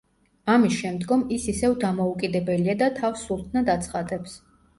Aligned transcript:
ამის 0.51 0.77
შემდგომ 0.77 1.21
ის 1.35 1.45
ისევ 1.53 1.75
დამოუკიდებელია 1.83 2.75
და 2.81 2.89
თავს 2.97 3.23
სულთნად 3.29 3.71
აცხადებს. 3.77 4.37